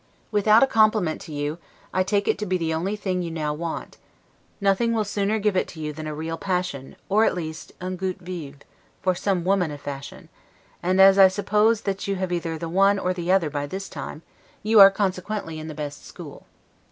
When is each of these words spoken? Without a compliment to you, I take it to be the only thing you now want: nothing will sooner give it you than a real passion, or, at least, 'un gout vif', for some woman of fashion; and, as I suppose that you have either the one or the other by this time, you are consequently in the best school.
Without 0.31 0.63
a 0.63 0.67
compliment 0.67 1.21
to 1.21 1.31
you, 1.31 1.59
I 1.93 2.01
take 2.01 2.27
it 2.27 2.39
to 2.39 2.47
be 2.47 2.57
the 2.57 2.73
only 2.73 2.95
thing 2.95 3.21
you 3.21 3.29
now 3.29 3.53
want: 3.53 3.97
nothing 4.59 4.93
will 4.93 5.03
sooner 5.03 5.37
give 5.37 5.55
it 5.55 5.75
you 5.75 5.93
than 5.93 6.07
a 6.07 6.15
real 6.15 6.39
passion, 6.39 6.95
or, 7.07 7.23
at 7.23 7.35
least, 7.35 7.71
'un 7.79 7.97
gout 7.97 8.17
vif', 8.17 8.55
for 9.03 9.13
some 9.13 9.43
woman 9.45 9.69
of 9.69 9.79
fashion; 9.79 10.29
and, 10.81 10.99
as 10.99 11.19
I 11.19 11.27
suppose 11.27 11.81
that 11.81 12.07
you 12.07 12.15
have 12.15 12.31
either 12.31 12.57
the 12.57 12.67
one 12.67 12.97
or 12.97 13.13
the 13.13 13.31
other 13.31 13.51
by 13.51 13.67
this 13.67 13.87
time, 13.87 14.23
you 14.63 14.79
are 14.79 14.89
consequently 14.89 15.59
in 15.59 15.67
the 15.67 15.75
best 15.75 16.03
school. 16.03 16.47